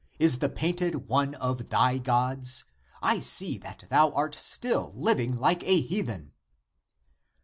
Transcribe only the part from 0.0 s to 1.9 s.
Is the painted one of